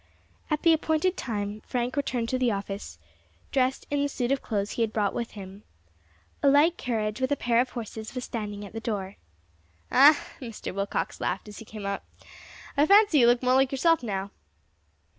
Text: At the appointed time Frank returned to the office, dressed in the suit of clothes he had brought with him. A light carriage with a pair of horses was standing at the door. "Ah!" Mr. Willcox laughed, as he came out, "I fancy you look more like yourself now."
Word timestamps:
At 0.49 0.63
the 0.63 0.73
appointed 0.73 1.15
time 1.15 1.61
Frank 1.63 1.95
returned 1.95 2.27
to 2.29 2.39
the 2.39 2.49
office, 2.51 2.97
dressed 3.51 3.85
in 3.91 4.01
the 4.01 4.07
suit 4.09 4.31
of 4.31 4.41
clothes 4.41 4.71
he 4.71 4.81
had 4.81 4.91
brought 4.91 5.13
with 5.13 5.33
him. 5.33 5.61
A 6.41 6.47
light 6.49 6.75
carriage 6.75 7.21
with 7.21 7.31
a 7.31 7.35
pair 7.35 7.61
of 7.61 7.69
horses 7.69 8.15
was 8.15 8.23
standing 8.23 8.65
at 8.65 8.73
the 8.73 8.79
door. 8.79 9.17
"Ah!" 9.91 10.19
Mr. 10.41 10.73
Willcox 10.73 11.21
laughed, 11.21 11.47
as 11.47 11.59
he 11.59 11.65
came 11.65 11.85
out, 11.85 12.01
"I 12.75 12.87
fancy 12.87 13.19
you 13.19 13.27
look 13.27 13.43
more 13.43 13.53
like 13.53 13.71
yourself 13.71 14.01
now." 14.01 14.31